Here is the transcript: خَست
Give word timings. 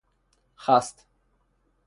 خَست 0.57 0.97